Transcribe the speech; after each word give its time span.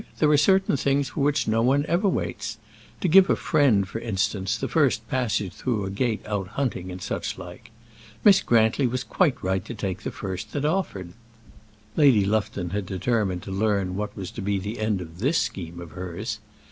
There 0.17 0.31
are 0.31 0.35
certain 0.35 0.75
things 0.77 1.09
for 1.09 1.19
which 1.21 1.47
no 1.47 1.61
one 1.61 1.85
ever 1.87 2.09
waits: 2.09 2.57
to 3.01 3.07
give 3.07 3.29
a 3.29 3.35
friend, 3.35 3.87
for 3.87 3.99
instance, 3.99 4.57
the 4.57 4.67
first 4.67 5.07
passage 5.07 5.53
through 5.53 5.85
a 5.85 5.91
gate 5.91 6.25
out 6.25 6.47
hunting, 6.47 6.91
and 6.91 6.99
such 6.99 7.37
like. 7.37 7.69
Miss 8.23 8.41
Grantly 8.41 8.87
was 8.87 9.03
quite 9.03 9.43
right 9.43 9.63
to 9.63 9.75
take 9.75 10.01
the 10.01 10.09
first 10.09 10.53
that 10.53 10.65
offered." 10.65 11.13
Lady 11.95 12.25
Lufton 12.25 12.71
had 12.71 12.87
determined 12.87 13.43
to 13.43 13.51
learn 13.51 13.95
what 13.95 14.17
was 14.17 14.31
to 14.31 14.41
be 14.41 14.57
the 14.57 14.79
end 14.79 15.01
of 15.01 15.19
this 15.19 15.37
scheme 15.37 15.79
of 15.79 15.91
hers. 15.91 16.39